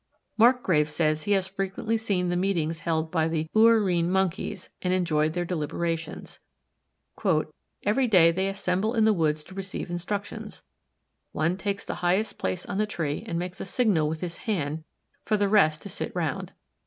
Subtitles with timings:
[0.35, 5.33] Marcgrave says he has frequently seen the meetings held by the Ouarine Monkeys and enjoyed
[5.33, 6.39] their deliberations.
[7.83, 10.63] "Every day they assemble in the woods to receive instructions.
[11.33, 14.83] One takes the highest place on the tree and makes a signal with his hand
[15.23, 16.53] for the rest to sit round.